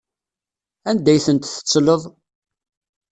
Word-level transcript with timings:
Anda 0.89 1.09
ay 1.13 1.19
tent-tettleḍ? 1.25 2.01